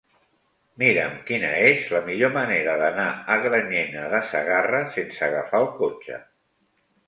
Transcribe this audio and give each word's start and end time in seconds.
Mira'm 0.83 1.11
quina 1.27 1.51
és 1.65 1.91
la 1.97 2.01
millor 2.07 2.33
manera 2.39 2.75
d'anar 2.85 3.07
a 3.35 3.39
Granyena 3.45 4.09
de 4.17 4.25
Segarra 4.33 4.83
sense 4.99 5.25
agafar 5.33 5.65
el 5.67 5.73
cotxe. 5.81 6.23